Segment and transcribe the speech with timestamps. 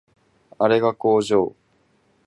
[0.57, 1.55] あれが工場